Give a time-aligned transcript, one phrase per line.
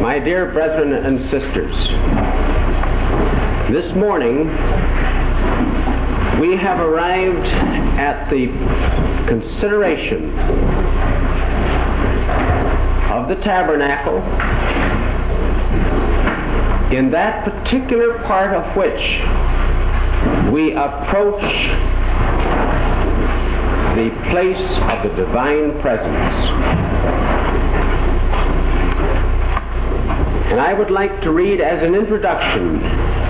[0.00, 1.74] My dear brethren and sisters,
[3.70, 4.46] this morning
[6.40, 7.46] we have arrived
[8.00, 8.46] at the
[9.28, 10.30] consideration
[13.12, 14.16] of the tabernacle
[16.96, 19.00] in that particular part of which
[20.50, 21.42] we approach
[23.96, 24.56] the place
[24.88, 27.39] of the divine presence.
[30.50, 32.80] And I would like to read as an introduction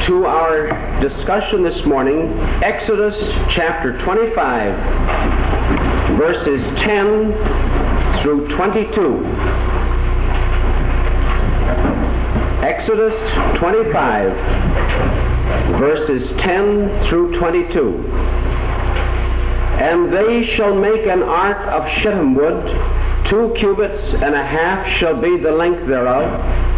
[0.06, 0.70] to our
[1.02, 2.32] discussion this morning
[2.64, 3.12] Exodus
[3.54, 4.72] chapter 25,
[6.16, 9.20] verses 10 through 22.
[12.64, 13.12] Exodus
[13.58, 14.32] 25,
[15.78, 18.00] verses 10 through 22.
[19.76, 22.64] And they shall make an ark of shittim wood,
[23.28, 26.69] two cubits and a half shall be the length thereof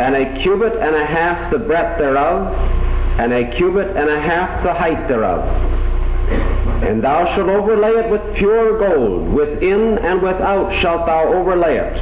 [0.00, 2.48] and a cubit and a half the breadth thereof,
[3.20, 5.44] and a cubit and a half the height thereof.
[6.82, 11.96] And thou shalt overlay it with pure gold, within and without shalt thou overlay it.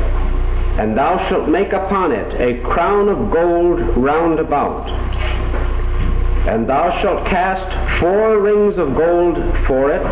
[0.78, 4.86] And thou shalt make upon it a crown of gold round about.
[6.46, 10.06] And thou shalt cast four rings of gold for it,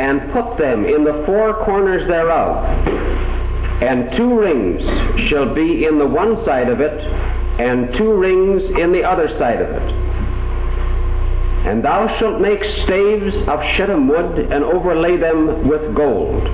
[0.00, 3.19] and put them in the four corners thereof
[3.80, 4.82] and two rings
[5.30, 7.00] shall be in the one side of it,
[7.60, 9.92] and two rings in the other side of it.
[11.66, 16.46] And thou shalt make staves of shittim wood, and overlay them with gold.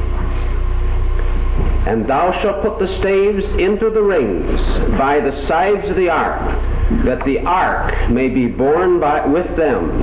[1.86, 4.60] And thou shalt put the staves into the rings
[4.98, 6.42] by the sides of the ark,
[7.04, 10.02] that the ark may be borne by, with them.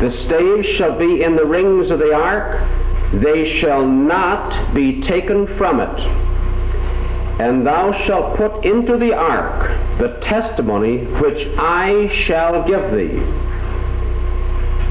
[0.00, 2.75] The staves shall be in the rings of the ark,
[3.12, 5.98] they shall not be taken from it.
[7.40, 13.18] And thou shalt put into the ark the testimony which I shall give thee.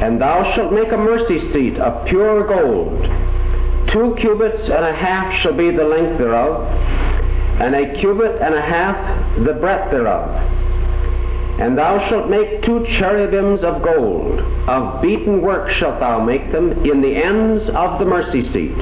[0.02, 3.02] And thou shalt make a mercy seat of pure gold.
[3.92, 6.68] Two cubits and a half shall be the length thereof,
[7.62, 10.55] and a cubit and a half the breadth thereof
[11.60, 14.40] and thou shalt make two cherubims of gold.
[14.68, 18.76] Of beaten work shalt thou make them in the ends of the mercy seat.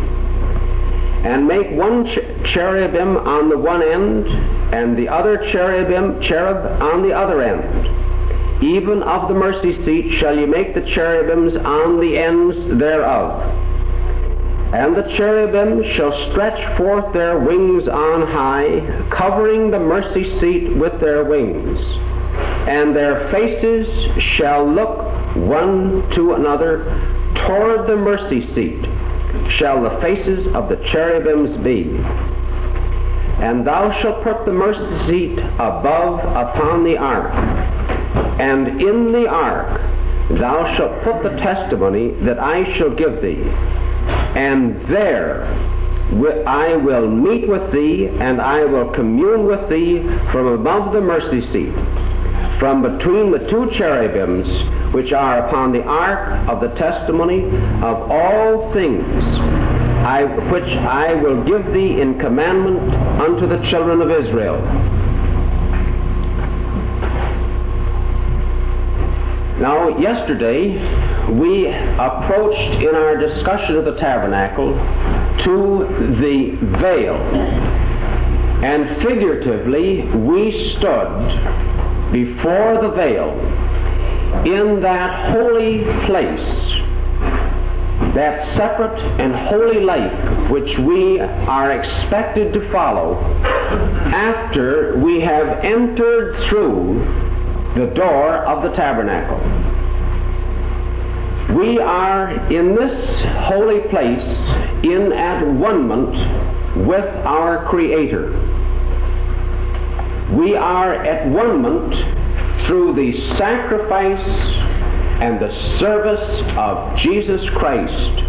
[1.24, 2.06] And make one
[2.54, 4.28] cherubim on the one end,
[4.74, 8.64] and the other cherubim cherub on the other end.
[8.64, 13.40] Even of the mercy seat shall ye make the cherubims on the ends thereof.
[14.74, 21.00] And the cherubim shall stretch forth their wings on high, covering the mercy seat with
[21.00, 21.80] their wings
[22.68, 23.88] and their faces
[24.38, 25.00] shall look
[25.36, 26.86] one to another
[27.46, 28.80] toward the mercy seat
[29.58, 31.84] shall the faces of the cherubims be.
[33.44, 37.34] And thou shalt put the mercy seat above upon the ark,
[38.40, 39.82] and in the ark
[40.40, 43.44] thou shalt put the testimony that I shall give thee,
[44.36, 45.44] and there
[46.48, 50.00] I will meet with thee, and I will commune with thee
[50.32, 52.13] from above the mercy seat
[52.60, 54.48] from between the two cherubims
[54.94, 57.44] which are upon the ark of the testimony
[57.82, 59.04] of all things,
[60.06, 64.62] I, which I will give thee in commandment unto the children of Israel.
[69.60, 70.76] Now, yesterday
[71.40, 74.74] we approached in our discussion of the tabernacle
[75.46, 75.88] to
[76.22, 77.16] the veil.
[78.64, 81.73] And figuratively, we stood
[82.14, 83.34] before the veil
[84.46, 86.84] in that holy place,
[88.14, 93.16] that separate and holy life which we are expected to follow
[94.14, 97.02] after we have entered through
[97.76, 99.40] the door of the tabernacle.
[101.58, 104.22] We are in this holy place
[104.84, 108.53] in at one moment with our Creator
[110.38, 114.64] we are at one moment through the sacrifice
[115.22, 118.24] and the service of Jesus Christ.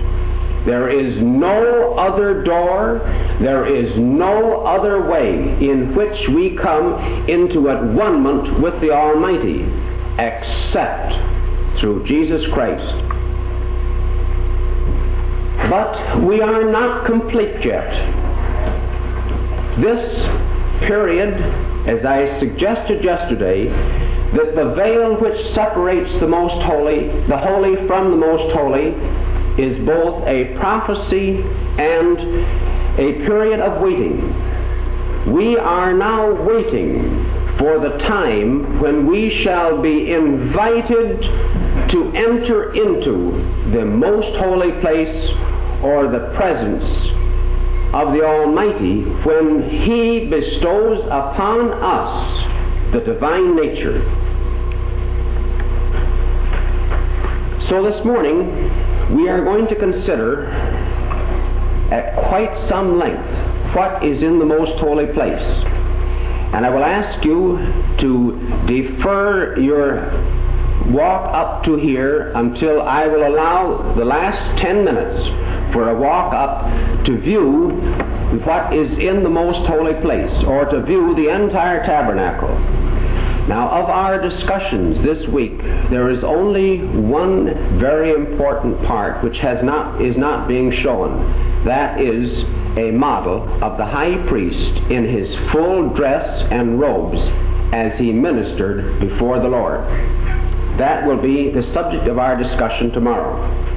[0.66, 3.00] There is no other door,
[3.40, 9.64] there is no other way in which we come into at one with the Almighty
[10.18, 11.12] except
[11.80, 12.84] through Jesus Christ.
[15.70, 17.90] But we are not complete yet.
[19.80, 20.00] This
[20.86, 27.86] period as I suggested yesterday, that the veil which separates the most holy, the holy
[27.86, 28.96] from the most holy,
[29.62, 31.38] is both a prophecy
[31.78, 32.18] and
[32.98, 35.32] a period of waiting.
[35.32, 41.20] We are now waiting for the time when we shall be invited
[41.90, 45.30] to enter into the most holy place
[45.82, 47.23] or the presence
[47.94, 54.02] of the Almighty when He bestows upon us the divine nature.
[57.70, 60.50] So this morning we are going to consider
[61.92, 65.46] at quite some length what is in the most holy place.
[66.52, 67.58] And I will ask you
[68.00, 70.10] to defer your
[70.90, 76.32] walk up to here until I will allow the last 10 minutes for a walk
[76.34, 76.64] up
[77.06, 77.70] to view
[78.44, 82.50] what is in the most holy place or to view the entire tabernacle.
[83.48, 85.58] Now, of our discussions this week,
[85.90, 91.64] there is only one very important part which has not, is not being shown.
[91.66, 92.30] That is
[92.78, 97.18] a model of the high priest in his full dress and robes
[97.74, 99.80] as he ministered before the Lord.
[100.78, 103.73] That will be the subject of our discussion tomorrow.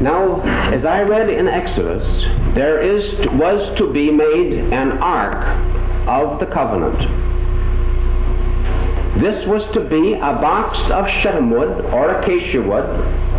[0.00, 0.40] Now,
[0.72, 2.04] as I read in Exodus,
[2.54, 3.04] there is,
[3.38, 5.44] was to be made an ark
[6.08, 6.98] of the covenant.
[9.20, 13.30] This was to be a box of shittim wood or acacia wood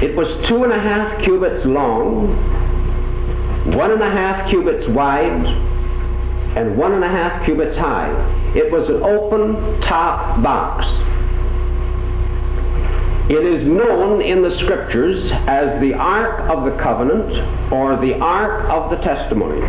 [0.00, 2.30] it was two and a half cubits long,
[3.74, 5.44] one and a half cubits wide,
[6.54, 8.06] and one and a half cubits high.
[8.54, 10.86] It was an open top box.
[13.28, 17.28] It is known in the scriptures as the Ark of the Covenant
[17.70, 19.60] or the Ark of the Testimony.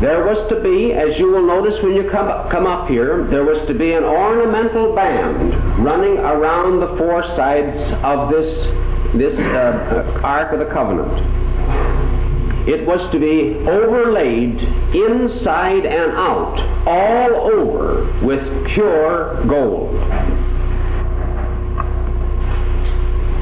[0.00, 3.44] There was to be, as you will notice when you come, come up here, there
[3.44, 8.48] was to be an ornamental band running around the four sides of this,
[9.20, 11.20] this uh, Ark of the Covenant.
[12.66, 14.56] It was to be overlaid
[14.96, 16.56] inside and out,
[16.88, 18.40] all over, with
[18.72, 19.92] pure gold.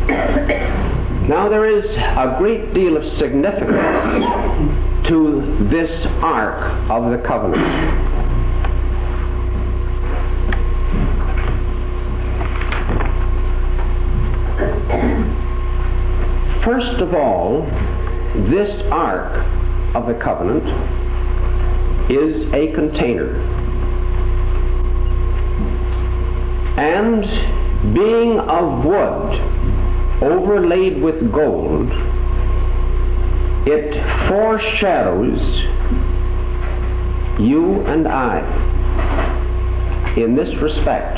[0.08, 4.25] Now there is a great deal of significance
[5.08, 5.91] to this
[6.23, 8.17] ark of the covenant.
[16.64, 17.62] First of all,
[18.50, 19.32] this ark
[19.94, 20.64] of the covenant
[22.11, 23.41] is a container.
[26.79, 29.56] And being of wood
[30.23, 31.91] overlaid with gold,
[33.67, 33.93] it
[34.29, 35.41] foreshadows
[37.41, 38.41] you and I
[40.17, 41.17] in this respect.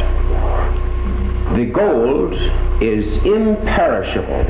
[1.56, 2.34] The gold
[2.82, 4.44] is imperishable,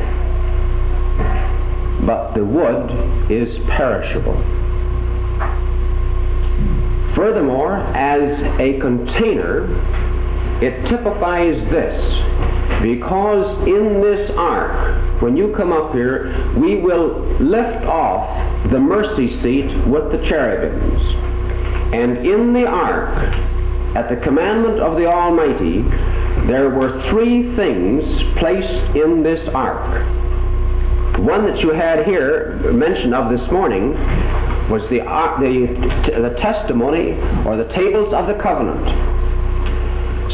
[2.07, 4.37] but the wood is perishable.
[7.15, 8.23] Furthermore, as
[8.61, 9.67] a container,
[10.61, 11.99] it typifies this
[12.83, 19.29] because in this ark when you come up here, we will lift off the mercy
[19.43, 21.03] seat with the cherubims.
[21.93, 23.17] And in the ark,
[23.97, 25.83] at the commandment of the Almighty,
[26.47, 28.05] there were three things
[28.39, 30.07] placed in this ark.
[31.19, 33.95] One that you had here mention of this morning
[34.71, 35.01] was the,
[35.41, 38.87] the, the testimony or the tables of the covenant.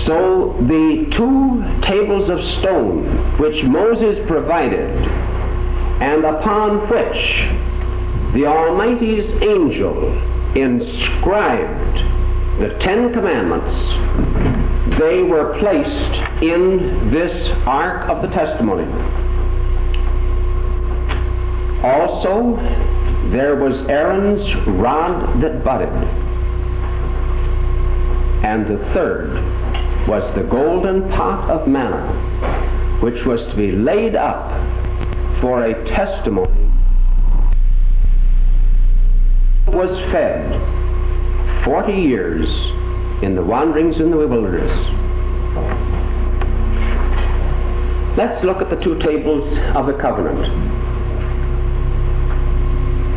[0.06, 4.90] So the two tables of stone which Moses provided,
[6.02, 10.12] and upon which the Almighty's angel
[10.56, 11.96] inscribed
[12.60, 18.84] the Ten Commandments, they were placed in this Ark of the Testimony.
[21.82, 22.56] Also,
[23.32, 24.44] there was Aaron's
[24.78, 25.88] rod that budded.
[28.44, 29.63] And the third
[30.08, 34.50] was the golden pot of manna, which was to be laid up
[35.40, 36.64] for a testimony
[39.74, 42.46] was fed 40 years
[43.24, 44.70] in the wanderings in the wilderness.
[48.16, 49.42] Let's look at the two tables
[49.74, 50.46] of the covenant.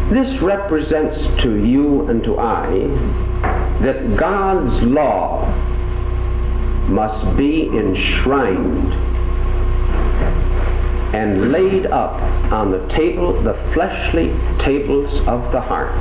[0.10, 2.70] This represents to you and to I
[3.84, 5.37] that God's law
[6.88, 8.94] must be enshrined
[11.16, 12.14] and laid up
[12.52, 14.28] on the table, the fleshly
[14.64, 15.96] tables of the heart.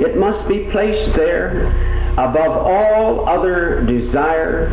[0.00, 1.68] It must be placed there
[2.12, 4.68] above all other desire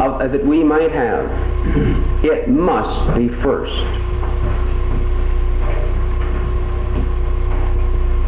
[0.00, 1.24] of, uh, that we might have.
[2.24, 3.72] It must be first.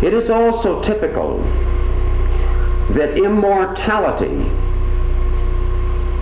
[0.03, 1.43] It is also typical
[2.97, 4.37] that immortality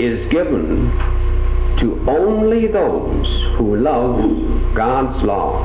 [0.02, 0.90] is given
[1.80, 5.62] to only those who love God's law.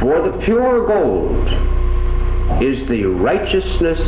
[0.00, 1.48] For the pure gold
[2.62, 4.00] is the righteousness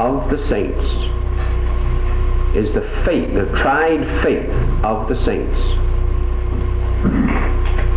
[0.00, 0.90] of the saints,
[2.56, 4.50] is the faith, the tried faith
[4.84, 5.60] of the saints.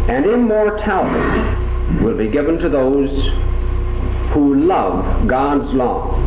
[0.10, 3.10] And immortality will be given to those
[4.34, 6.18] who love God's law.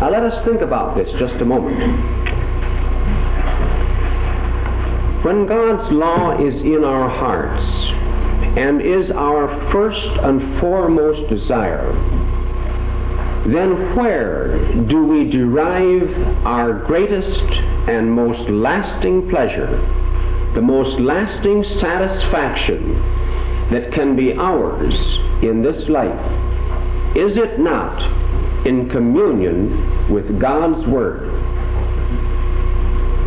[0.00, 1.78] Now let us think about this just a moment.
[5.24, 11.92] When God's law is in our hearts and is our first and foremost desire,
[13.46, 16.10] then where do we derive
[16.46, 17.40] our greatest
[17.88, 19.70] and most lasting pleasure,
[20.54, 22.94] the most lasting satisfaction
[23.70, 24.94] that can be ours
[25.42, 26.53] in this life?
[27.14, 31.30] Is it not in communion with God's Word?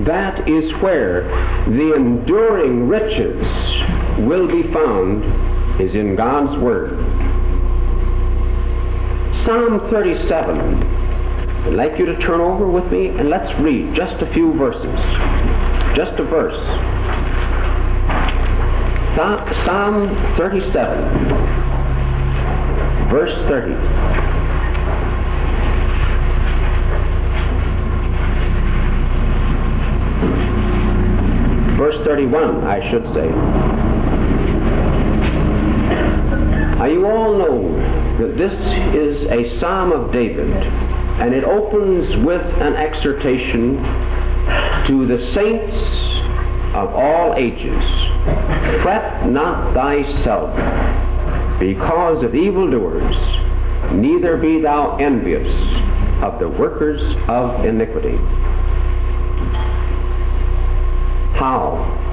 [0.06, 1.24] That is where
[1.68, 3.42] the enduring riches
[4.28, 5.24] will be found,
[5.82, 7.00] is in God's Word.
[9.46, 10.98] Psalm 37.
[11.68, 15.00] I'd like you to turn over with me and let's read just a few verses.
[15.96, 16.60] Just a verse.
[19.16, 21.67] Psalm 37,
[23.10, 23.74] verse 30.
[31.78, 33.30] verse 31, I should say.
[36.78, 37.62] Now, you all know
[38.20, 38.52] that this
[38.96, 43.78] is a Psalm of David, and it opens with an exhortation
[44.88, 45.98] to the saints
[46.76, 47.84] of all ages
[48.84, 50.54] Fret not thyself
[51.60, 53.16] because of evildoers,
[53.94, 55.48] neither be thou envious
[56.24, 58.18] of the workers of iniquity.
[61.38, 62.06] How?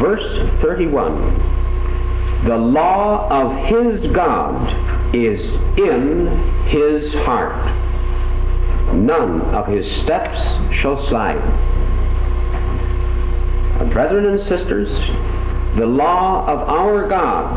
[0.00, 0.24] Verse
[0.62, 2.46] 31.
[2.46, 5.40] The law of his God is
[5.78, 6.26] in
[6.68, 7.84] his heart.
[8.94, 10.38] None of his steps
[10.80, 11.42] shall slide.
[13.92, 14.88] Brethren and sisters,
[15.78, 17.56] the law of our God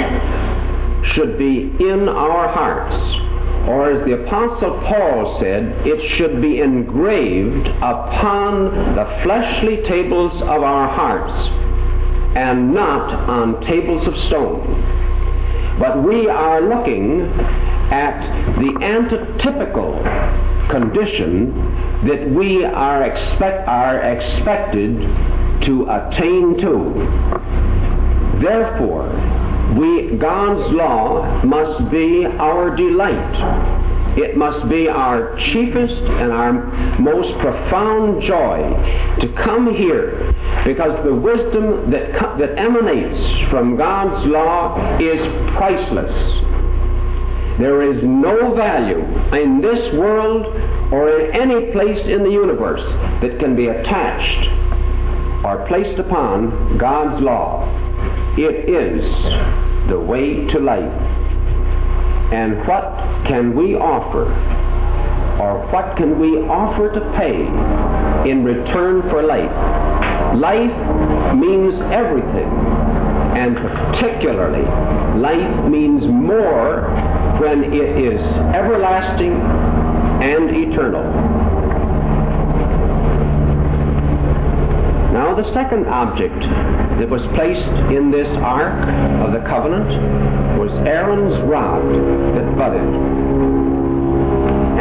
[1.20, 2.96] should be in our hearts
[3.68, 10.64] or as the Apostle Paul said, it should be engraved upon the fleshly tables of
[10.64, 11.50] our hearts
[12.38, 14.64] and not on tables of stone.
[15.78, 17.22] But we are looking
[17.92, 18.18] at
[18.60, 20.00] the antitypical
[20.72, 21.54] condition
[22.08, 24.96] that we are, expect, are expected
[25.66, 28.40] to attain to.
[28.42, 29.39] Therefore,
[29.78, 33.78] we, God's law must be our delight.
[34.18, 36.54] It must be our chiefest and our
[37.00, 38.58] most profound joy
[39.22, 40.34] to come here
[40.66, 45.22] because the wisdom that, that emanates from God's law is
[45.56, 46.12] priceless.
[47.60, 49.00] There is no value
[49.38, 50.48] in this world
[50.92, 52.82] or in any place in the universe
[53.22, 57.89] that can be attached or placed upon God's law.
[58.38, 59.04] It is
[59.90, 60.94] the way to life.
[62.32, 62.94] And what
[63.28, 64.26] can we offer,
[65.42, 69.52] or what can we offer to pay in return for life?
[70.38, 70.78] Life
[71.36, 72.50] means everything,
[73.36, 74.64] and particularly,
[75.20, 76.86] life means more
[77.42, 78.22] when it is
[78.54, 79.34] everlasting
[80.22, 81.04] and eternal.
[85.14, 86.36] Now, the second object
[87.00, 87.64] that was placed
[87.96, 88.76] in this Ark
[89.24, 89.88] of the Covenant
[90.60, 91.80] was Aaron's rod
[92.36, 92.84] that budded.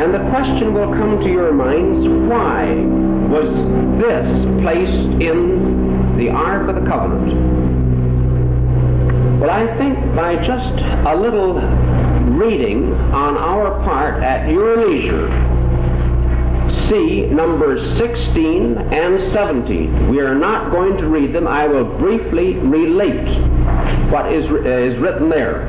[0.02, 2.74] And the question will come to your minds why
[3.30, 3.46] was
[4.02, 4.26] this
[4.66, 7.30] placed in the Ark of the Covenant?
[9.38, 10.74] Well, I think by just
[11.06, 11.54] a little
[12.34, 15.47] reading on our part at your leisure,
[16.90, 20.10] see numbers 16 and 17.
[20.10, 21.46] We are not going to read them.
[21.46, 23.28] I will briefly relate
[24.10, 25.68] what is, uh, is written there.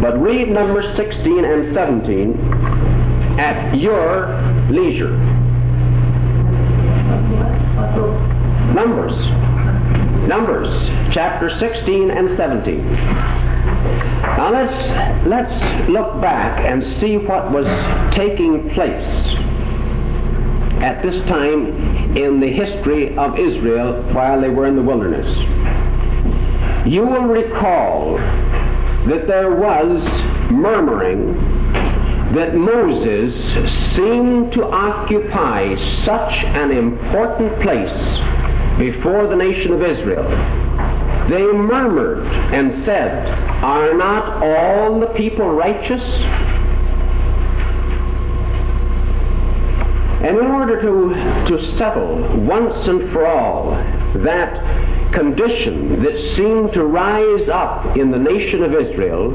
[0.00, 4.28] But read numbers 16 and 17 at your
[4.70, 5.16] leisure.
[8.74, 9.12] Numbers.
[10.28, 10.68] Numbers,
[11.12, 12.86] chapter 16 and 17.
[14.38, 17.66] Now let's, let's look back and see what was
[18.14, 19.39] taking place
[20.82, 25.28] at this time in the history of Israel while they were in the wilderness.
[26.86, 28.16] You will recall
[29.08, 31.34] that there was murmuring
[32.34, 33.34] that Moses
[33.96, 35.74] seemed to occupy
[36.06, 38.38] such an important place
[38.78, 40.24] before the nation of Israel.
[41.28, 43.28] They murmured and said,
[43.62, 46.00] Are not all the people righteous?
[50.20, 53.70] And in order to, to settle once and for all
[54.22, 59.30] that condition that seemed to rise up in the nation of Israel,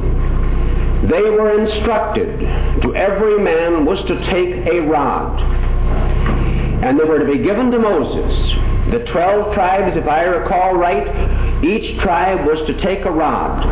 [1.09, 2.39] they were instructed
[2.83, 5.41] to every man was to take a rod.
[6.83, 8.31] And they were to be given to Moses.
[8.91, 13.65] The twelve tribes, if I recall right, each tribe was to take a rod.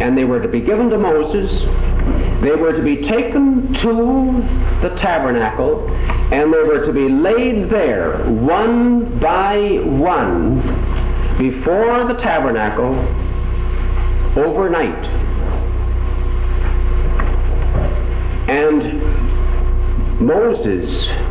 [0.00, 1.50] And they were to be given to Moses.
[2.42, 5.86] They were to be taken to the tabernacle
[6.32, 10.56] and they were to be laid there one by one
[11.36, 12.94] before the tabernacle
[14.38, 15.04] overnight.
[18.48, 19.02] And
[20.22, 20.88] Moses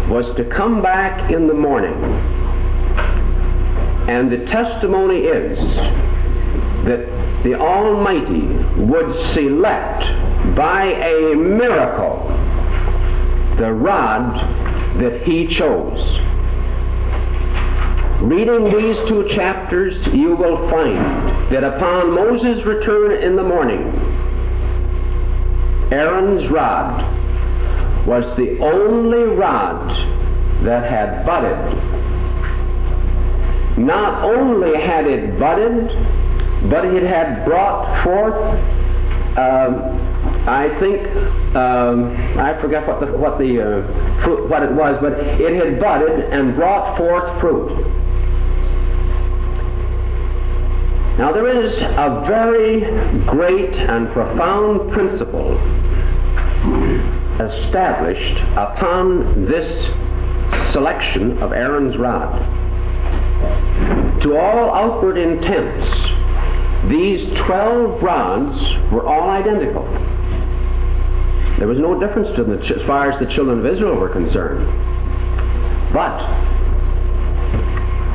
[0.07, 1.95] was to come back in the morning.
[4.07, 5.57] And the testimony is
[6.85, 8.45] that the Almighty
[8.85, 12.27] would select by a miracle
[13.57, 14.60] the rod
[14.99, 16.01] that he chose.
[18.21, 23.81] Reading these two chapters, you will find that upon Moses' return in the morning,
[25.91, 27.01] Aaron's rod
[28.07, 29.89] was the only rod
[30.65, 31.57] that had budded.
[33.79, 35.87] Not only had it budded,
[36.69, 38.35] but it had brought forth
[39.37, 40.00] um,
[40.47, 41.05] I think
[41.55, 45.79] um, I forget what the what the uh, fruit what it was, but it had
[45.79, 47.69] budded and brought forth fruit.
[51.19, 52.81] Now there is a very
[53.27, 55.53] great and profound principle
[57.37, 62.39] established upon this selection of Aaron's rod.
[64.23, 68.57] To all outward intents, these twelve rods
[68.91, 69.85] were all identical.
[71.61, 74.65] There was no difference to them as far as the children of Israel were concerned.
[75.93, 76.17] But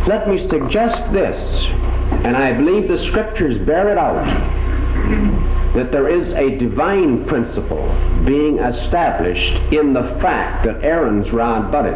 [0.08, 1.38] let me suggest this,
[2.26, 4.26] and I believe the scriptures bear it out,
[5.76, 7.86] that there is a divine principle
[8.26, 11.94] being established in the fact that Aaron's rod budded.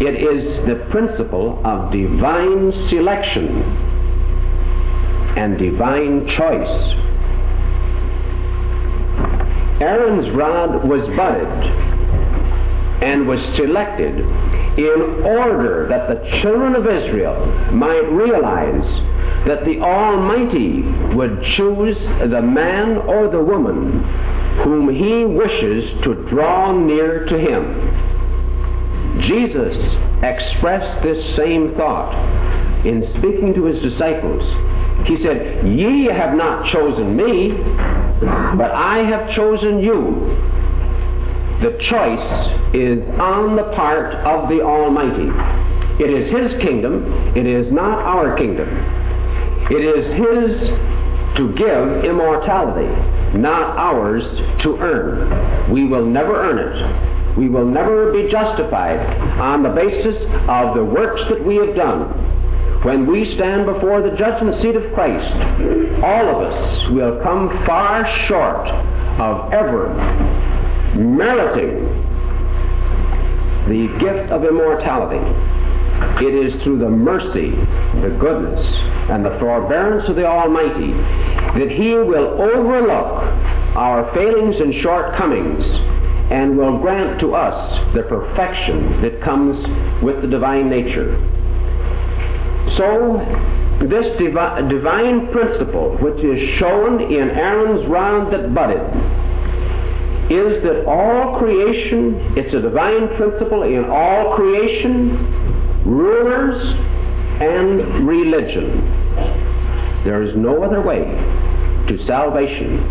[0.00, 3.48] It is the principle of divine selection
[5.36, 7.15] and divine choice.
[9.80, 11.96] Aaron's rod was budded
[13.02, 14.16] and was selected
[14.78, 18.84] in order that the children of Israel might realize
[19.46, 20.82] that the Almighty
[21.14, 21.96] would choose
[22.30, 24.02] the man or the woman
[24.64, 29.22] whom He wishes to draw near to Him.
[29.28, 29.76] Jesus
[30.22, 32.12] expressed this same thought
[32.86, 34.42] in speaking to His disciples.
[35.06, 37.52] He said, Ye have not chosen me,
[38.20, 40.36] but I have chosen you.
[41.62, 45.28] The choice is on the part of the Almighty.
[46.02, 48.68] It is His kingdom, it is not our kingdom.
[49.70, 52.88] It is His to give immortality,
[53.38, 54.22] not ours
[54.62, 55.72] to earn.
[55.72, 57.38] We will never earn it.
[57.38, 58.98] We will never be justified
[59.38, 60.16] on the basis
[60.48, 62.25] of the works that we have done
[62.84, 65.32] when we stand before the judgment seat of Christ,
[66.04, 68.68] all of us will come far short
[69.18, 69.94] of ever
[70.94, 71.84] meriting
[73.68, 75.22] the gift of immortality.
[76.24, 77.50] It is through the mercy,
[78.00, 78.64] the goodness,
[79.10, 80.92] and the forbearance of the Almighty
[81.58, 83.22] that He will overlook
[83.76, 85.64] our failings and shortcomings
[86.30, 89.56] and will grant to us the perfection that comes
[90.02, 91.16] with the divine nature.
[92.76, 93.22] So,
[93.88, 98.82] this divi- divine principle, which is shown in Aaron's rod that budded,
[100.30, 106.60] is that all creation, it's a divine principle in all creation, rulers,
[107.40, 108.82] and religion.
[110.04, 112.82] There is no other way to salvation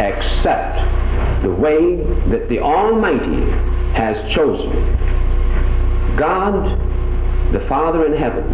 [0.00, 0.78] except
[1.42, 1.96] the way
[2.30, 3.44] that the Almighty
[3.92, 4.70] has chosen.
[6.16, 6.64] God,
[7.52, 8.46] the Father in heaven,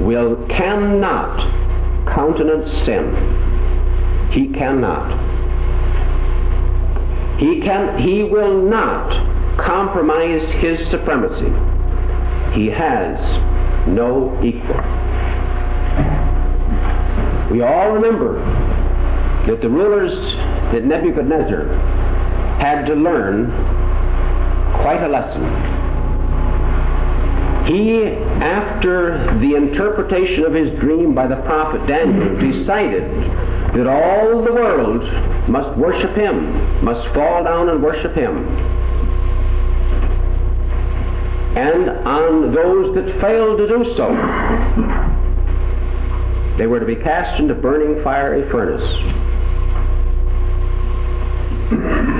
[0.00, 1.36] will cannot
[2.14, 4.30] countenance sin.
[4.32, 5.28] He cannot.
[7.38, 11.50] He can he will not compromise his supremacy.
[12.54, 13.18] He has
[13.88, 14.82] no equal.
[17.50, 18.38] We all remember
[19.46, 20.12] that the rulers
[20.72, 21.64] that Nebuchadnezzar
[22.60, 23.46] had to learn
[24.82, 25.77] quite a lesson.
[27.68, 28.02] He,
[28.40, 33.04] after the interpretation of his dream by the prophet Daniel, decided
[33.76, 35.02] that all the world
[35.50, 38.38] must worship him, must fall down and worship him.
[41.58, 44.08] And on those that failed to do so,
[46.56, 48.80] they were to be cast into burning fiery furnace.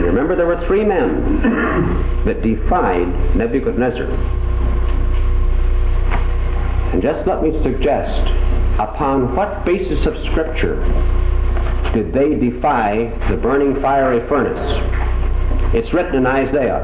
[0.04, 4.47] Remember, there were three men that defied Nebuchadnezzar.
[6.98, 8.26] And just let me suggest
[8.80, 10.82] upon what basis of Scripture
[11.94, 14.58] did they defy the burning fiery furnace?
[15.76, 16.82] It's written in Isaiah.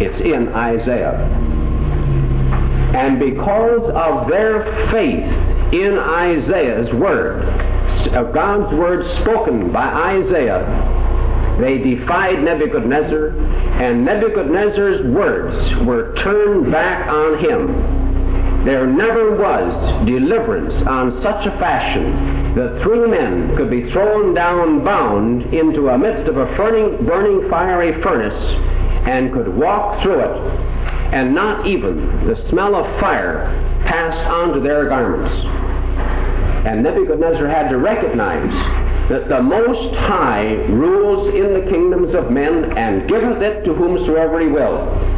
[0.00, 1.10] It's in Isaiah.
[2.94, 5.26] And because of their faith
[5.74, 7.42] in Isaiah's word,
[8.14, 9.88] of God's word spoken by
[10.22, 10.62] Isaiah,
[11.60, 13.30] they defied Nebuchadnezzar,
[13.82, 18.03] and Nebuchadnezzar's words were turned back on him.
[18.64, 24.82] There never was deliverance on such a fashion that three men could be thrown down
[24.82, 28.32] bound into a midst of a burning, burning fiery furnace
[29.06, 30.36] and could walk through it,
[31.12, 33.52] and not even the smell of fire
[33.84, 35.34] passed onto their garments.
[36.66, 38.48] And Nebuchadnezzar had to recognize
[39.10, 44.40] that the Most High rules in the kingdoms of men and giveth it to whomsoever
[44.40, 45.13] he will.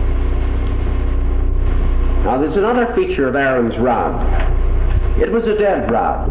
[2.26, 4.18] Now there's another feature of Aaron's rod.
[5.22, 6.26] It was a dead rod.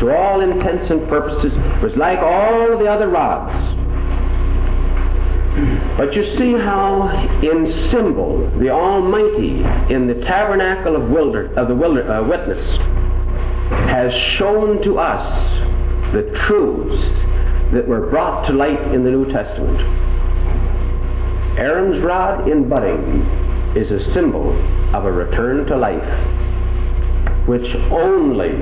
[0.00, 3.54] To all intents and purposes, it was like all the other rods.
[5.96, 7.06] But you see how,
[7.44, 9.62] in symbol, the Almighty
[9.94, 12.66] in the tabernacle of, wilder, of the wilder, uh, witness
[13.86, 17.00] has shown to us the truths
[17.72, 19.78] that were brought to light in the New Testament.
[21.56, 24.52] Aaron's rod in budding is a symbol
[24.94, 28.52] of a return to life, which only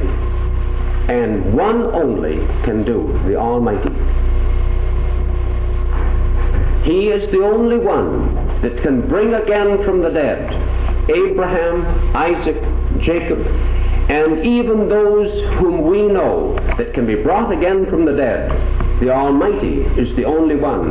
[1.09, 3.95] and one only can do, the Almighty.
[6.85, 10.43] He is the only one that can bring again from the dead
[11.09, 12.57] Abraham, Isaac,
[13.05, 18.51] Jacob, and even those whom we know that can be brought again from the dead.
[19.01, 20.91] The Almighty is the only one.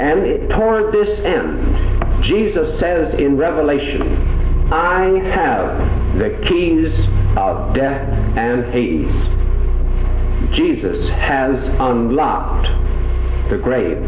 [0.00, 6.92] And it, toward this end, Jesus says in Revelation, I have the keys
[7.36, 9.40] of death and Hades.
[10.54, 12.68] Jesus has unlocked
[13.50, 13.98] the grave.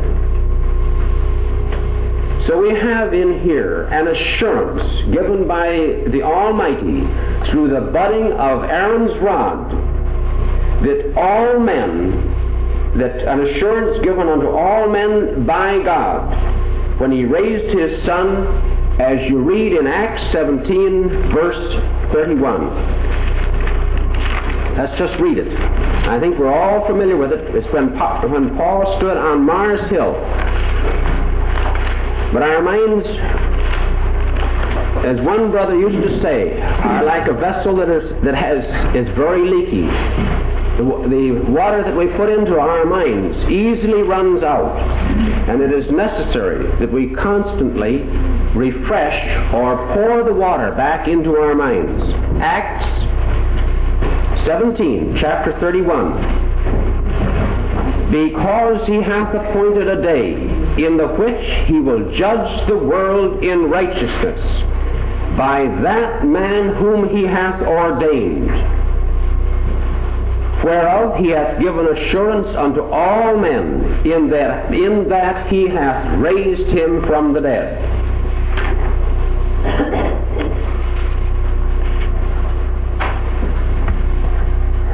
[2.46, 5.70] So we have in here an assurance given by
[6.11, 7.07] the Almighty
[7.51, 9.70] through the budding of Aaron's rod
[10.85, 16.52] that all men, that an assurance given unto all men by God
[17.03, 18.47] when he raised his son,
[19.03, 21.59] as you read in Acts 17, verse
[22.15, 22.38] 31.
[24.79, 25.53] Let's just read it.
[26.09, 27.55] I think we're all familiar with it.
[27.55, 27.93] It's when,
[28.31, 30.15] when Paul stood on Mars Hill
[32.33, 33.07] but our minds,
[35.05, 38.65] as one brother used to say, are like a vessel that is that has
[38.97, 39.85] is very leaky.
[40.79, 44.79] The, the water that we put into our minds easily runs out,
[45.49, 47.99] and it is necessary that we constantly
[48.57, 52.03] refresh or pour the water back into our minds.
[52.41, 52.89] Acts
[54.47, 56.51] 17, chapter 31
[58.13, 60.35] because he hath appointed a day
[60.85, 64.39] in the which he will judge the world in righteousness
[65.37, 68.51] by that man whom he hath ordained,
[70.64, 76.68] whereof he hath given assurance unto all men in that, in that he hath raised
[76.68, 77.83] him from the dead.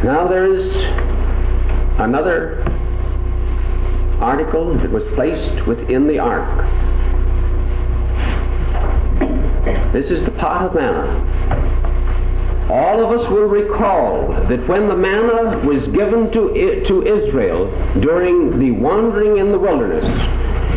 [0.04, 0.74] Now there is
[1.98, 2.62] another
[4.20, 6.66] article that was placed within the ark.
[9.92, 11.38] This is the pot of manna.
[12.70, 17.66] All of us will recall that when the manna was given to, to Israel
[18.00, 20.04] during the wandering in the wilderness,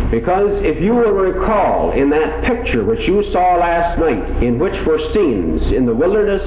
[0.09, 4.75] because if you will recall in that picture which you saw last night, in which
[4.87, 6.43] were scenes in the wilderness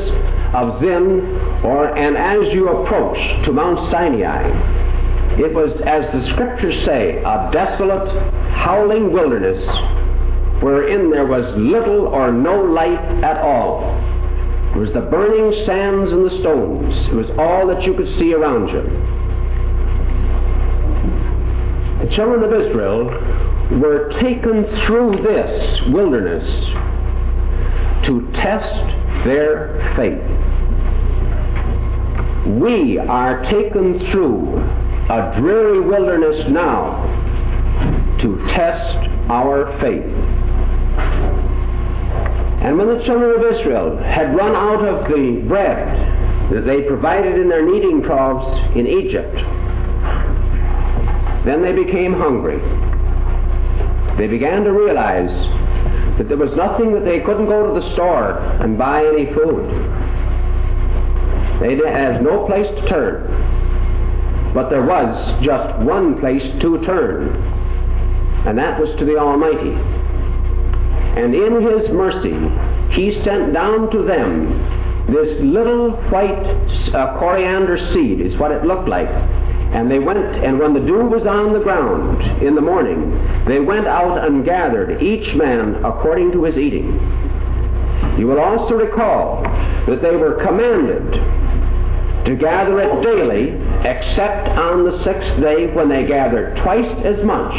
[0.54, 1.20] of Zin,
[1.64, 4.48] or and as you approach to Mount Sinai,
[5.36, 8.08] it was, as the scriptures say, a desolate,
[8.52, 9.60] howling wilderness
[10.62, 13.93] wherein there was little or no light at all.
[14.74, 16.92] It was the burning sands and the stones.
[17.08, 18.82] It was all that you could see around you.
[22.02, 23.04] The children of Israel
[23.80, 26.44] were taken through this wilderness
[28.06, 30.20] to test their faith.
[32.60, 34.58] We are taken through
[35.08, 36.98] a dreary wilderness now
[38.20, 40.33] to test our faith.
[42.64, 45.84] And when the children of Israel had run out of the bread
[46.50, 49.36] that they provided in their kneading troughs in Egypt,
[51.44, 52.56] then they became hungry.
[54.16, 55.28] They began to realize
[56.16, 59.68] that there was nothing that they couldn't go to the store and buy any food.
[61.60, 63.28] They had no place to turn.
[64.54, 67.28] But there was just one place to turn,
[68.46, 70.03] and that was to the Almighty.
[71.16, 72.34] And in His mercy,
[72.94, 76.46] He sent down to them this little white
[76.94, 79.08] uh, coriander seed, is what it looked like.
[79.08, 83.10] And they went, and when the dew was on the ground in the morning,
[83.46, 86.94] they went out and gathered, each man according to his eating.
[88.18, 89.42] You will also recall
[89.88, 91.12] that they were commanded
[92.26, 93.50] to gather it daily,
[93.84, 97.52] except on the sixth day when they gathered twice as much.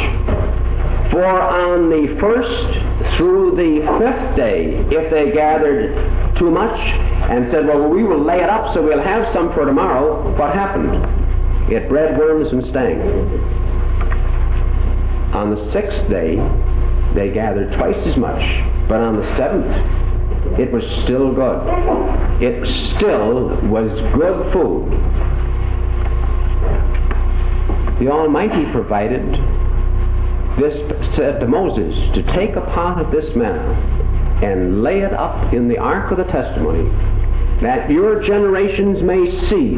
[1.16, 5.96] For on the first through the fifth day, if they gathered
[6.36, 9.64] too much and said, Well, we will lay it up so we'll have some for
[9.64, 10.92] tomorrow, what happened?
[11.72, 13.00] It bred worms and stank.
[15.32, 16.36] On the sixth day,
[17.16, 18.44] they gathered twice as much,
[18.86, 19.72] but on the seventh,
[20.60, 21.64] it was still good.
[22.44, 22.60] It
[23.00, 24.92] still was good food.
[28.04, 29.24] The Almighty provided
[30.58, 30.74] this,
[31.16, 35.68] said to Moses, to take a pot of this manna and lay it up in
[35.68, 36.88] the ark of the testimony
[37.62, 39.76] that your generations may see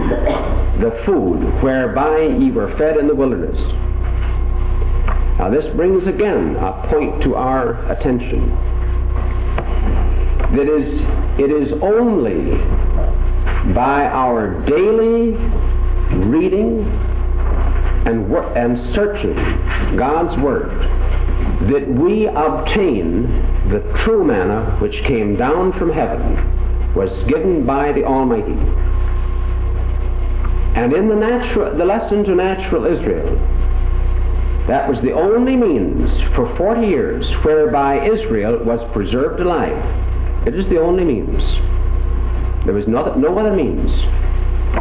[0.82, 3.56] the food whereby ye were fed in the wilderness.
[5.38, 8.50] Now, this brings again a point to our attention.
[10.56, 11.00] That is,
[11.38, 12.50] it is only
[13.74, 15.36] by our daily
[16.26, 16.82] reading
[18.06, 19.34] and, wor- and searching
[19.96, 20.70] God's Word
[21.70, 23.26] that we obtain
[23.70, 28.58] the true manna which came down from heaven was given by the Almighty.
[30.78, 33.34] And in the, natural, the lesson to natural Israel,
[34.68, 39.76] that was the only means for 40 years whereby Israel was preserved alive.
[40.46, 41.42] It is the only means.
[42.64, 43.90] There was no, no other means.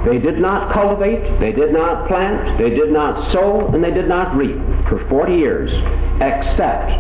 [0.06, 4.08] They did not cultivate, they did not plant, they did not sow, and they did
[4.08, 4.56] not reap
[4.89, 5.71] for 40 years,
[6.21, 6.91] except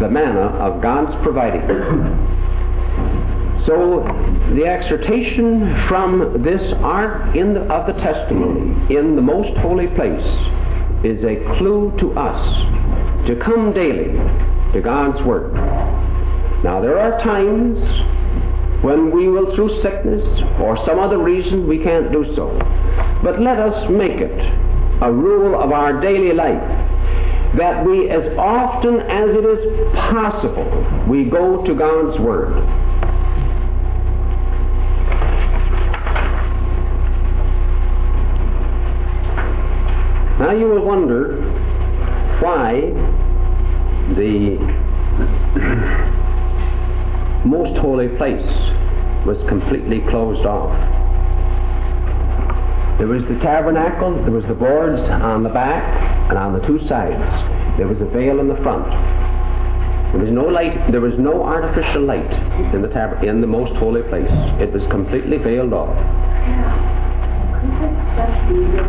[0.00, 1.62] the manna of God's providing.
[3.66, 4.02] So
[4.56, 10.26] the exhortation from this ark the, of the testimony in the most holy place
[11.04, 14.12] is a clue to us to come daily
[14.72, 15.54] to God's Word.
[16.64, 17.78] Now there are times
[18.82, 20.24] when we will through sickness
[20.60, 22.48] or some other reason we can't do so.
[23.22, 24.38] But let us make it
[25.02, 26.60] a rule of our daily life
[27.56, 30.68] that we as often as it is possible
[31.08, 32.54] we go to God's Word
[40.40, 41.36] Now you will wonder
[42.40, 42.80] why
[44.16, 44.56] the
[47.44, 48.44] most holy place
[49.24, 50.72] was completely closed off.
[52.98, 55.82] There was the tabernacle, there was the boards on the back
[56.28, 57.16] and on the two sides.
[57.78, 58.84] There was a veil in the front.
[60.12, 62.30] There was no light, there was no artificial light
[62.74, 64.30] in the tab- in the most holy place.
[64.60, 65.96] It was completely veiled off
[68.50, 68.80] be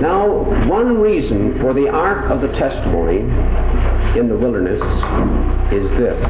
[0.00, 0.28] Now,
[0.68, 3.20] one reason for the Ark of the Testimony
[4.18, 4.80] in the wilderness
[5.72, 6.20] is this.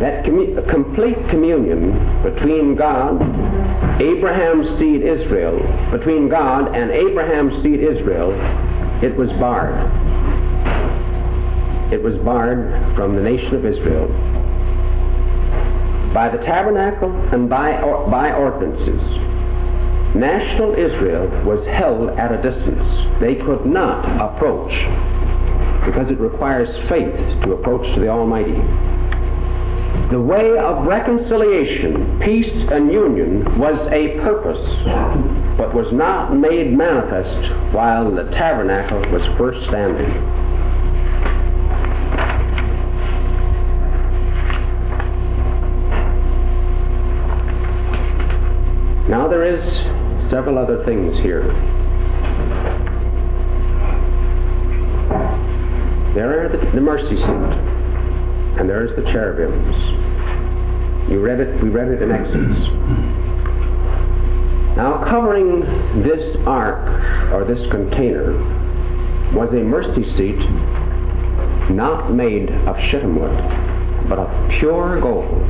[0.00, 0.24] That
[0.70, 3.18] complete communion between God,
[4.00, 5.60] Abraham's seed Israel,
[5.92, 8.32] between God and Abraham's seed Israel,
[9.04, 9.76] it was barred.
[11.92, 14.08] It was barred from the nation of Israel
[16.14, 19.00] by the tabernacle and by, or, by ordinances.
[20.16, 23.20] National Israel was held at a distance.
[23.20, 24.72] They could not approach
[25.84, 28.58] because it requires faith to approach to the Almighty.
[30.10, 34.58] The way of reconciliation, peace, and union was a purpose,
[35.56, 40.10] but was not made manifest while the tabernacle was first standing.
[49.08, 49.62] Now there is
[50.32, 51.44] several other things here.
[56.16, 57.69] There are the, the mercy seat,
[58.60, 59.74] and there's the cherubims.
[61.10, 61.62] You read it.
[61.62, 62.68] We read it in Exodus.
[64.76, 68.36] Now, covering this ark or this container
[69.32, 70.38] was a mercy seat
[71.74, 73.34] not made of shittim wood,
[74.10, 74.28] but of
[74.60, 75.40] pure gold.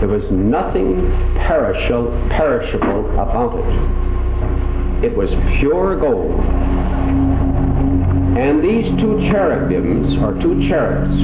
[0.00, 1.08] There was nothing
[1.48, 5.06] perishable, perishable about it.
[5.06, 6.38] It was pure gold.
[8.38, 11.16] And these two cherubims, or two cherubs,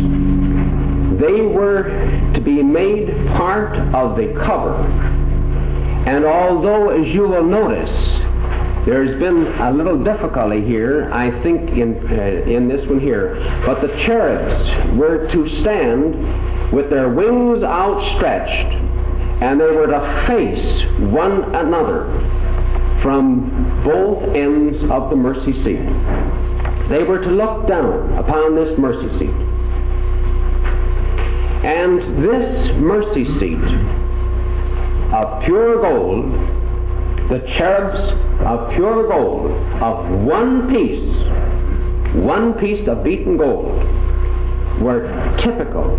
[1.21, 1.85] they were
[2.35, 4.77] to be made part of the cover.
[6.07, 7.91] And although, as you will notice,
[8.87, 13.35] there's been a little difficulty here, I think, in, uh, in this one here.
[13.67, 18.73] But the cherubs were to stand with their wings outstretched,
[19.43, 22.05] and they were to face one another
[23.03, 26.48] from both ends of the mercy seat.
[26.89, 29.37] They were to look down upon this mercy seat.
[31.69, 33.61] And this mercy seat
[35.13, 36.33] of pure gold,
[37.29, 38.01] the cherubs
[38.47, 39.51] of pure gold,
[39.83, 43.69] of one piece, one piece of beaten gold,
[44.81, 45.05] were
[45.45, 45.93] typical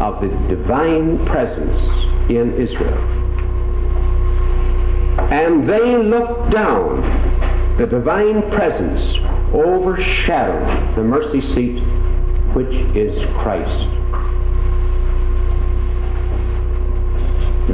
[0.00, 3.16] of the divine presence in Israel.
[5.30, 11.82] And they looked down the divine presence overshadow the mercy seat
[12.54, 13.88] which is Christ.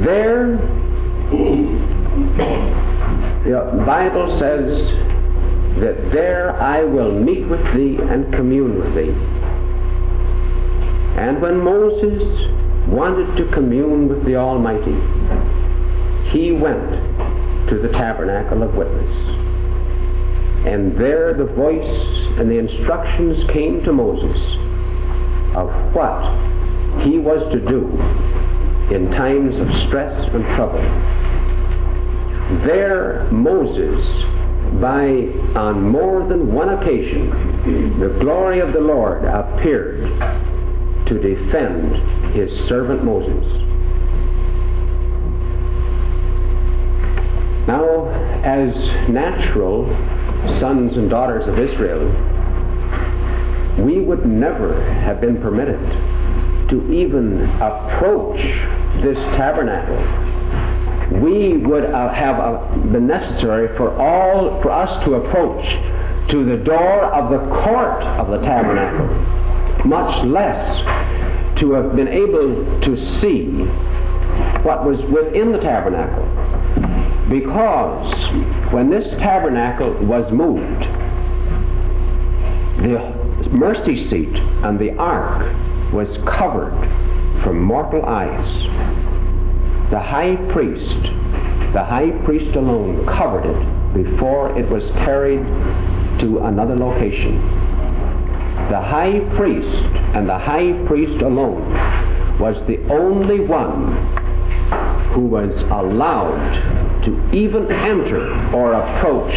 [0.03, 0.57] There,
[3.45, 4.65] the Bible says
[5.79, 9.13] that there I will meet with thee and commune with thee.
[11.19, 12.21] And when Moses
[12.89, 14.97] wanted to commune with the Almighty,
[16.31, 16.89] he went
[17.69, 19.32] to the tabernacle of witness.
[20.65, 24.37] And there the voice and the instructions came to Moses
[25.55, 26.23] of what
[27.03, 27.85] he was to do
[28.95, 30.81] in times of stress and trouble.
[32.65, 33.99] There Moses,
[34.79, 35.05] by
[35.59, 40.01] on more than one occasion, the glory of the Lord appeared
[41.07, 43.45] to defend his servant Moses.
[47.67, 48.07] Now,
[48.43, 48.75] as
[49.09, 49.85] natural
[50.59, 52.07] sons and daughters of Israel,
[53.85, 55.79] we would never have been permitted
[56.69, 58.39] to even approach
[59.03, 59.97] this tabernacle.
[61.21, 65.65] We would uh, have uh, been necessary for all for us to approach
[66.31, 69.07] to the door of the court of the tabernacle,
[69.85, 73.45] much less to have been able to see
[74.63, 76.23] what was within the tabernacle.
[77.29, 80.83] Because when this tabernacle was moved,
[82.83, 85.41] the mercy seat and the ark
[85.93, 86.07] was
[86.37, 86.75] covered
[87.43, 88.49] from mortal eyes.
[89.89, 91.01] The high priest,
[91.73, 95.43] the high priest alone covered it before it was carried
[96.19, 97.35] to another location.
[98.69, 101.71] The high priest and the high priest alone
[102.39, 103.93] was the only one
[105.13, 109.33] who was allowed to even enter or approach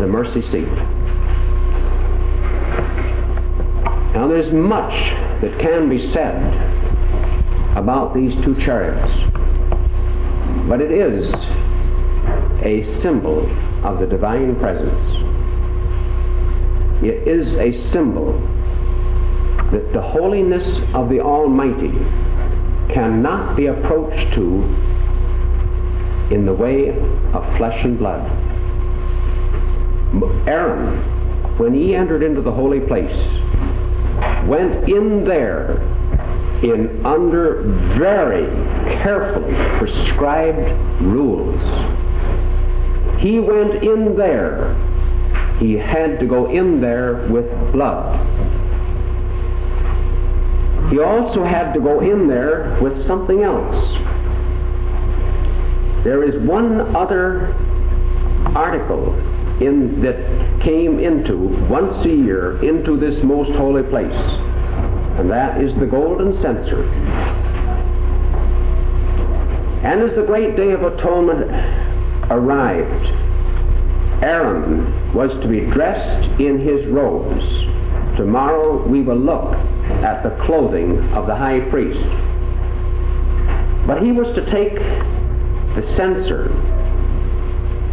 [0.00, 0.68] the mercy seat.
[4.14, 4.92] Now, there's much
[5.42, 6.36] that can be said
[7.76, 9.10] about these two cherubs,
[10.68, 11.26] but it is
[12.62, 13.40] a symbol
[13.84, 14.90] of the divine presence.
[17.02, 18.32] It is a symbol
[19.72, 21.92] that the holiness of the Almighty
[22.92, 24.89] cannot be approached to
[26.30, 26.90] in the way
[27.34, 28.24] of flesh and blood.
[30.46, 33.14] Aaron, when he entered into the holy place,
[34.46, 35.80] went in there
[36.62, 37.62] in under
[37.98, 38.46] very
[39.02, 41.60] carefully prescribed rules.
[43.20, 44.74] He went in there.
[45.58, 48.18] He had to go in there with blood.
[50.90, 54.19] He also had to go in there with something else.
[56.04, 57.52] There is one other
[58.56, 59.14] article
[59.60, 60.16] in, that
[60.64, 61.36] came into,
[61.68, 64.08] once a year, into this most holy place.
[65.18, 66.88] And that is the golden censer.
[69.84, 71.50] And as the great day of atonement
[72.30, 73.06] arrived,
[74.22, 77.44] Aaron was to be dressed in his robes.
[78.16, 79.52] Tomorrow we will look
[80.04, 82.00] at the clothing of the high priest.
[83.86, 84.76] But he was to take
[85.76, 86.50] the censer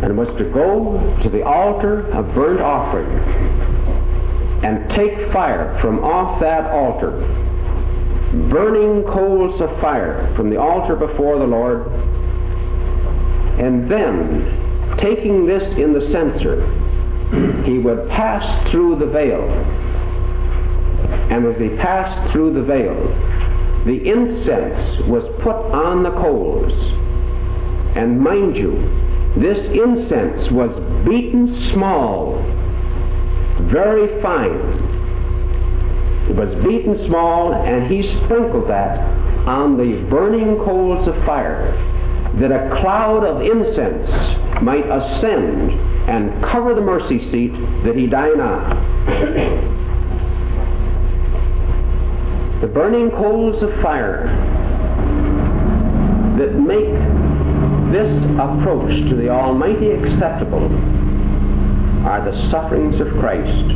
[0.04, 3.08] and was to go to the altar of burnt offering
[4.64, 7.12] and take fire from off that altar,
[8.50, 11.88] burning coals of fire from the altar before the Lord,
[13.60, 16.66] and then taking this in the censer,
[17.66, 19.42] he would pass through the veil.
[21.30, 22.96] And as he passed through the veil,
[23.86, 26.74] the incense was put on the coals.
[27.98, 28.74] And mind you,
[29.42, 30.70] this incense was
[31.04, 32.38] beaten small,
[33.72, 34.86] very fine.
[36.30, 39.00] It was beaten small, and he sprinkled that
[39.48, 41.74] on the burning coals of fire,
[42.40, 45.72] that a cloud of incense might ascend
[46.08, 47.52] and cover the mercy seat
[47.84, 48.70] that he dined on.
[52.62, 54.28] the burning coals of fire
[56.38, 57.37] that make
[57.92, 60.68] this approach to the Almighty acceptable
[62.06, 63.68] are the sufferings of Christ.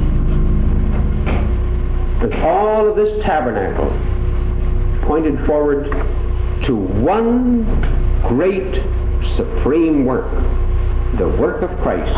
[2.22, 3.90] With all of this tabernacle
[5.08, 5.86] pointed forward
[6.68, 7.64] to one
[8.28, 8.76] great
[9.38, 10.30] supreme work,
[11.18, 12.14] the work of Christ.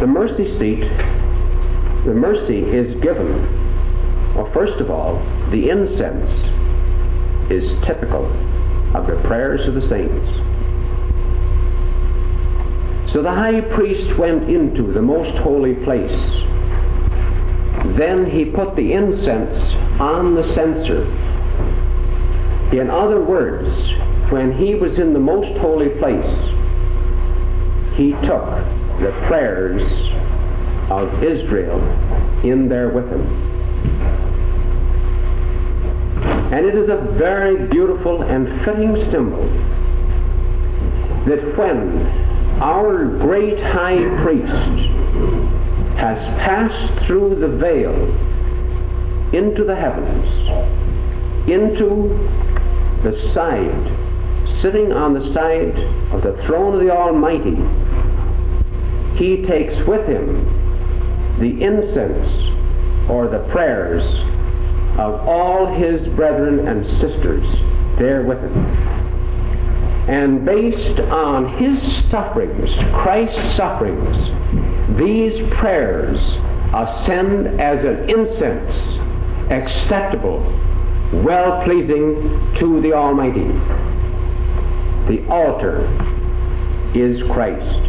[0.00, 0.84] The mercy seat,
[2.04, 5.14] the mercy is given, well, first of all,
[5.50, 6.55] the incense
[7.50, 8.26] is typical
[8.94, 10.56] of the prayers of the saints.
[13.12, 16.10] So the high priest went into the most holy place.
[17.98, 19.56] Then he put the incense
[20.00, 21.06] on the censer.
[22.78, 23.68] In other words,
[24.32, 26.36] when he was in the most holy place,
[27.96, 28.44] he took
[29.00, 29.80] the prayers
[30.90, 31.80] of Israel
[32.44, 33.45] in there with him.
[36.56, 39.44] And it is a very beautiful and fitting symbol
[41.28, 42.06] that when
[42.62, 44.48] our great high priest
[45.98, 47.92] has passed through the veil
[49.34, 50.24] into the heavens,
[51.46, 52.16] into
[53.04, 55.76] the side, sitting on the side
[56.14, 57.60] of the throne of the Almighty,
[59.18, 64.02] he takes with him the incense or the prayers
[64.98, 67.46] of all his brethren and sisters
[67.98, 68.56] there with him.
[70.08, 72.70] And based on his sufferings,
[73.02, 74.16] Christ's sufferings,
[74.98, 76.16] these prayers
[76.72, 78.96] ascend as an incense
[79.50, 80.40] acceptable,
[81.24, 83.46] well pleasing to the Almighty.
[85.08, 85.86] The altar
[86.94, 87.82] is Christ.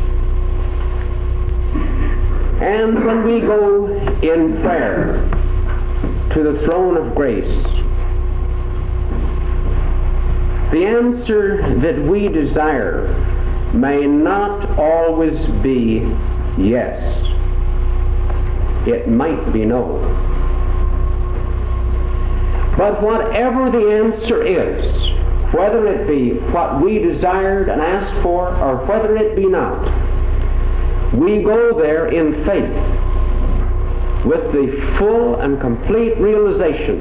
[2.62, 3.88] And when we go
[4.22, 5.37] in prayer,
[6.38, 7.44] to the throne of grace.
[10.72, 13.08] The answer that we desire
[13.74, 15.34] may not always
[15.64, 16.06] be
[16.62, 17.02] yes.
[18.86, 19.98] It might be no.
[22.78, 28.86] But whatever the answer is, whether it be what we desired and asked for, or
[28.86, 29.82] whether it be not,
[31.18, 32.97] we go there in faith
[34.28, 37.00] with the full and complete realization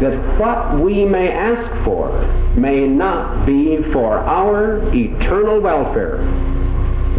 [0.00, 2.08] that what we may ask for
[2.56, 6.18] may not be for our eternal welfare.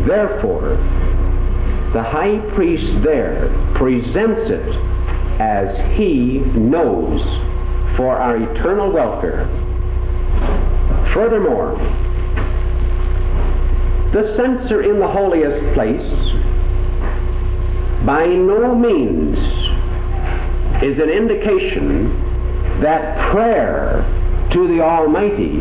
[0.08, 0.76] Therefore,
[1.94, 4.76] the high priest there presents it
[5.40, 7.22] as he knows
[7.96, 9.46] for our eternal welfare.
[11.14, 11.78] Furthermore,
[14.12, 16.55] the censer in the holiest place
[18.06, 19.38] by no means
[20.84, 22.14] is an indication
[22.82, 24.04] that prayer
[24.54, 25.58] to the Almighty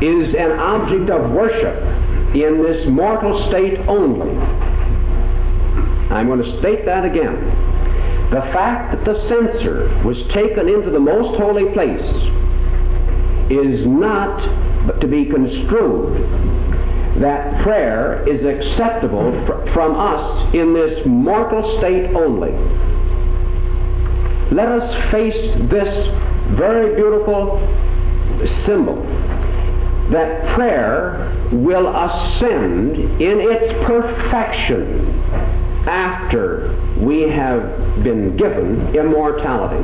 [0.00, 1.76] is an object of worship
[2.34, 4.32] in this mortal state only.
[6.10, 7.34] I'm going to state that again.
[8.30, 12.00] The fact that the censer was taken into the most holy place
[13.50, 16.55] is not to be construed
[17.20, 22.52] that prayer is acceptable fr- from us in this mortal state only.
[24.52, 25.34] Let us face
[25.70, 26.08] this
[26.56, 27.58] very beautiful
[28.66, 29.02] symbol
[30.12, 35.08] that prayer will ascend in its perfection
[35.88, 39.82] after we have been given immortality.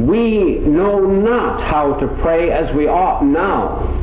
[0.00, 3.97] We know not how to pray as we ought now,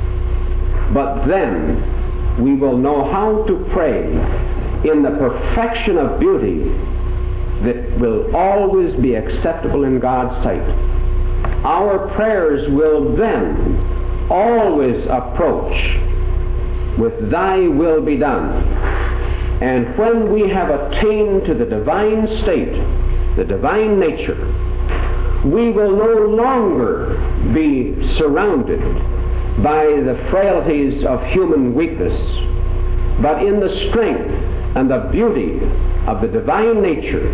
[0.95, 3.99] but then we will know how to pray
[4.89, 6.63] in the perfection of beauty
[7.67, 10.63] that will always be acceptable in God's sight.
[11.65, 15.75] Our prayers will then always approach
[16.97, 18.63] with Thy will be done.
[19.61, 22.71] And when we have attained to the divine state,
[23.35, 24.39] the divine nature,
[25.43, 27.19] we will no longer
[27.53, 28.79] be surrounded
[29.63, 32.15] by the frailties of human weakness,
[33.21, 34.29] but in the strength
[34.75, 35.59] and the beauty
[36.07, 37.31] of the divine nature,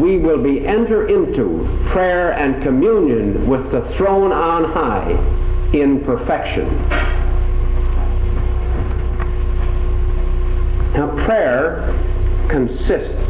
[0.00, 5.10] we will be enter into prayer and communion with the throne on high
[5.74, 6.66] in perfection.
[10.94, 11.94] Now, prayer
[12.50, 13.28] consists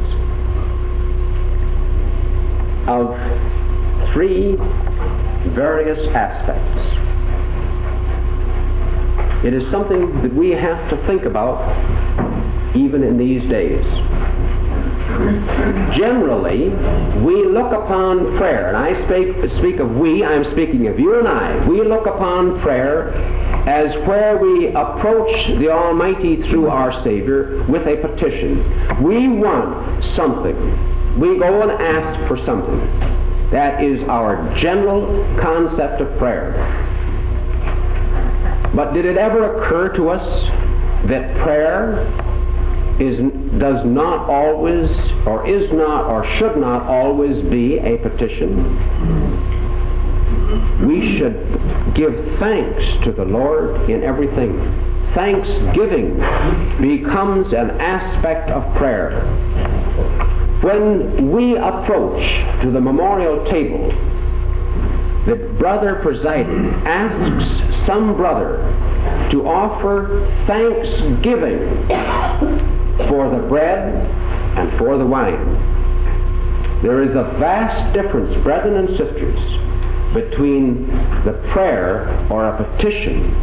[2.88, 3.12] of
[4.12, 4.56] three
[5.54, 6.97] various aspects.
[9.44, 11.62] It is something that we have to think about
[12.76, 13.84] even in these days.
[15.96, 16.68] Generally,
[17.24, 21.26] we look upon prayer, and I speak, speak of we, I'm speaking of you and
[21.26, 21.66] I.
[21.66, 23.14] We look upon prayer
[23.68, 29.02] as where we approach the Almighty through our Savior with a petition.
[29.02, 31.18] We want something.
[31.18, 32.78] We go and ask for something.
[33.50, 35.06] That is our general
[35.40, 36.87] concept of prayer.
[38.74, 40.24] But did it ever occur to us
[41.08, 42.06] that prayer
[43.00, 43.18] is,
[43.58, 44.90] does not always,
[45.26, 48.58] or is not, or should not always be a petition.
[50.86, 54.58] We should give thanks to the Lord in everything.
[55.14, 56.14] Thanksgiving
[56.80, 59.24] becomes an aspect of prayer.
[60.62, 62.22] When we approach
[62.62, 63.90] to the memorial table,
[65.28, 68.56] the brother presiding asks some brother
[69.30, 71.60] to offer thanksgiving
[73.08, 73.94] for the bread
[74.56, 75.76] and for the wine.
[76.82, 79.38] There is a vast difference, brethren and sisters,
[80.14, 80.86] between
[81.24, 83.34] the prayer or a petition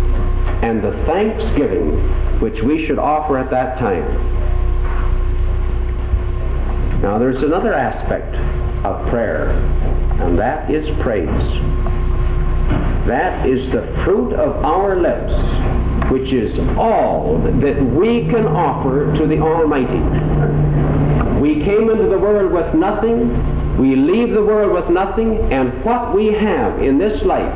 [0.64, 4.36] and the thanksgiving which we should offer at that time.
[7.02, 8.34] Now, there's another aspect
[8.86, 9.52] of prayer,
[10.22, 11.28] and that is praise.
[13.08, 19.28] That is the fruit of our lips which is all that we can offer to
[19.28, 20.02] the Almighty.
[21.42, 26.16] We came into the world with nothing, we leave the world with nothing, and what
[26.16, 27.54] we have in this life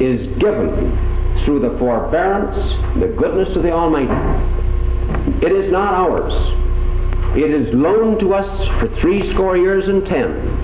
[0.00, 2.56] is given through the forbearance,
[3.00, 4.14] the goodness of the Almighty.
[5.44, 6.32] It is not ours.
[7.36, 10.63] It is loaned to us for three score years and ten.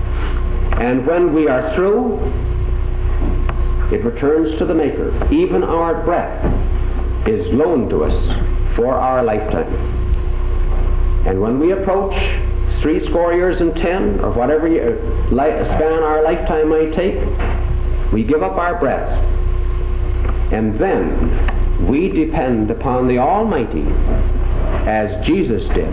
[0.80, 2.16] And when we are through,
[3.92, 5.12] it returns to the Maker.
[5.32, 6.42] Even our breath
[7.28, 9.72] is loaned to us for our lifetime.
[11.26, 12.14] And when we approach
[12.80, 18.42] three score years and ten, or whatever uh, span our lifetime might take, we give
[18.42, 19.10] up our breath.
[20.52, 23.84] And then we depend upon the Almighty,
[24.88, 25.92] as Jesus did,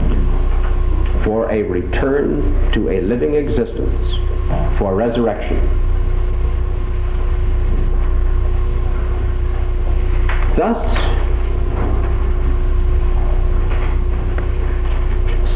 [1.28, 4.15] for a return to a living existence,
[4.80, 5.59] for resurrection.
[10.57, 10.80] Thus,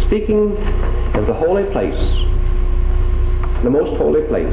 [0.07, 0.57] speaking
[1.15, 1.95] of the holy place,
[3.63, 4.51] the most holy place,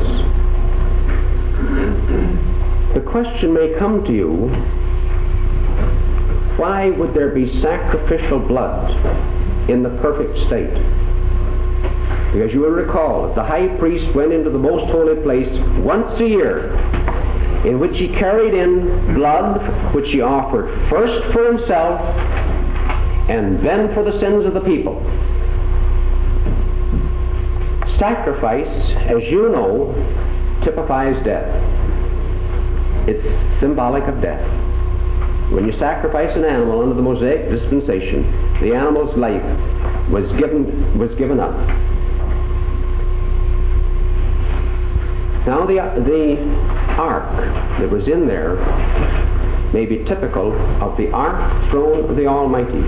[2.95, 4.49] the question may come to you
[6.59, 8.91] why would there be sacrificial blood
[9.69, 11.08] in the perfect state?
[12.33, 15.49] Because you will recall that the high priest went into the most holy place
[15.81, 16.77] once a year
[17.67, 19.59] in which he carried in blood
[19.95, 22.01] which he offered first for himself
[23.29, 25.03] and then for the sins of the people
[27.99, 28.71] sacrifice,
[29.11, 29.93] as you know,
[30.65, 31.47] typifies death.
[33.09, 34.43] It's symbolic of death.
[35.53, 38.23] When you sacrifice an animal under the Mosaic dispensation,
[38.61, 39.43] the animal's life
[40.11, 41.57] was given, was given up.
[45.69, 46.41] The, the
[46.97, 47.29] ark
[47.79, 48.57] that was in there
[49.75, 52.81] may be typical of the ark throne of the Almighty,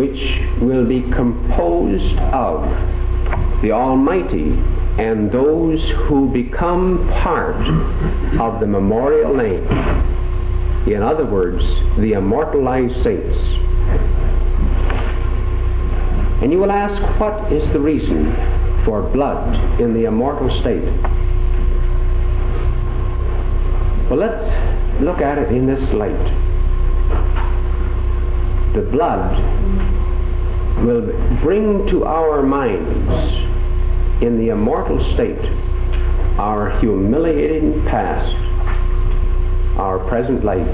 [0.00, 0.16] which
[0.62, 2.64] will be composed of
[3.60, 4.56] the Almighty
[4.96, 5.78] and those
[6.08, 7.60] who become part
[8.40, 9.66] of the memorial name.
[10.90, 11.62] In other words,
[12.00, 13.36] the immortalized saints.
[16.42, 18.53] And you will ask, what is the reason
[18.84, 20.84] for blood in the immortal state?
[24.10, 26.24] Well, let's look at it in this light.
[28.74, 29.38] The blood
[30.84, 31.06] will
[31.42, 35.40] bring to our minds in the immortal state
[36.38, 38.34] our humiliating past,
[39.78, 40.66] our present life.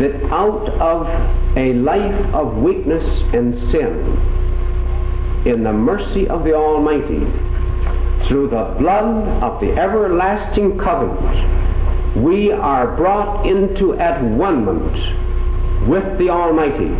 [0.00, 1.06] That out of
[1.56, 4.39] a life of weakness and sin,
[5.46, 7.20] in the mercy of the Almighty,
[8.28, 14.66] through the blood of the everlasting covenant, we are brought into at one
[15.88, 16.90] with the Almighty.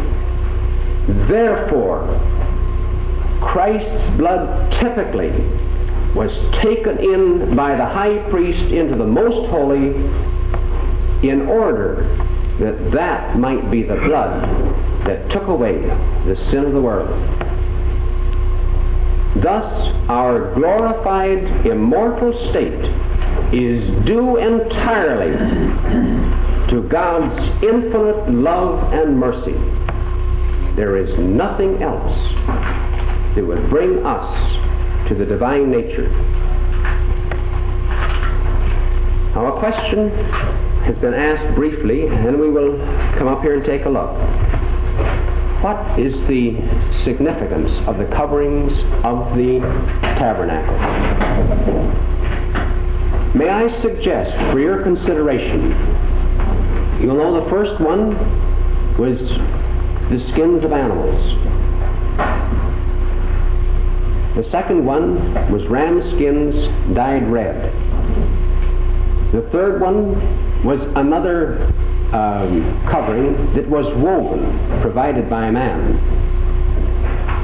[1.29, 2.07] Therefore,
[3.53, 5.31] Christ's blood typically
[6.15, 6.31] was
[6.63, 9.95] taken in by the high priest into the most holy
[11.29, 12.09] in order
[12.61, 14.43] that that might be the blood
[15.07, 15.75] that took away
[16.27, 17.11] the sin of the world.
[19.37, 22.85] Thus, our glorified immortal state
[23.55, 25.33] is due entirely
[26.71, 29.55] to God's infinite love and mercy.
[30.77, 32.19] There is nothing else
[33.37, 36.11] that would bring us to the divine nature.
[39.35, 40.11] Now, a question
[40.85, 42.77] has been asked briefly, and we will
[43.17, 44.11] come up here and take a look.
[45.61, 46.57] What is the
[47.05, 48.73] significance of the coverings
[49.05, 49.61] of the
[50.17, 50.73] tabernacle?
[53.35, 55.71] May I suggest for your consideration,
[57.03, 58.17] you'll know the first one
[58.97, 59.19] was
[60.09, 61.21] the skins of animals.
[64.37, 66.55] The second one was ram skins
[66.97, 67.71] dyed red.
[69.35, 71.71] The third one was another
[72.13, 75.95] um, covering that was woven, provided by man.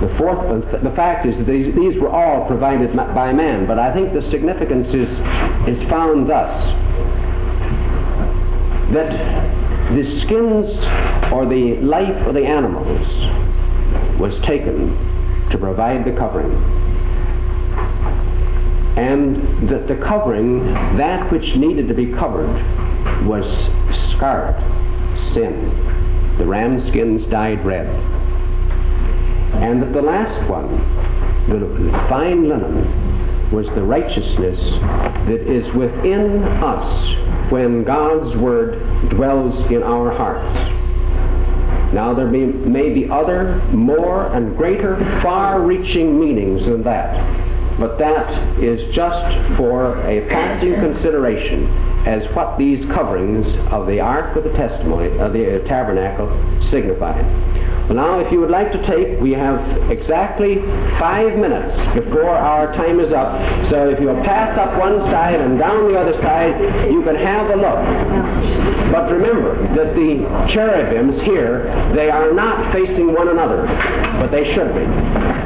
[0.01, 0.43] The fourth,
[0.83, 4.29] the fact is that these, these were all provided by man, but I think the
[4.31, 5.09] significance is,
[5.71, 6.53] is found thus
[8.93, 9.11] that
[9.95, 10.69] the skins
[11.33, 13.07] or the life of the animals
[14.21, 14.91] was taken
[15.51, 16.53] to provide the covering.
[18.99, 22.53] And that the covering, that which needed to be covered,
[23.27, 23.45] was
[24.17, 24.57] scarlet,
[25.35, 26.37] sin.
[26.39, 27.87] The ram skins dyed red.
[29.63, 30.69] And that the last one,
[31.49, 34.59] the fine linen, was the righteousness
[35.29, 40.73] that is within us when God's Word dwells in our hearts.
[41.95, 47.79] Now, there may, may be other, more, and greater, far reaching meanings than that.
[47.79, 54.37] But that is just for a passing consideration as what these coverings of the Ark
[54.37, 56.31] of the Testimony, of the uh, tabernacle,
[56.71, 57.27] signified.
[57.91, 59.59] Well, now, if you would like to take, we have
[59.91, 60.57] exactly
[60.99, 63.31] five minutes before our time is up.
[63.71, 66.55] So if you'll pass up one side and down the other side,
[66.91, 67.79] you can have a look.
[68.91, 70.23] But remember that the
[70.55, 73.67] cherubims here, they are not facing one another,
[74.19, 75.46] but they should be.